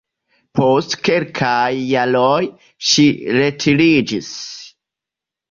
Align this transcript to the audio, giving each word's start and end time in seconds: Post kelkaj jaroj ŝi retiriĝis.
Post 0.59 0.95
kelkaj 1.07 1.67
jaroj 1.91 2.41
ŝi 2.93 3.07
retiriĝis. 3.37 4.33